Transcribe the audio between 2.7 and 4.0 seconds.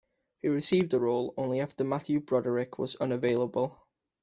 was unavailable.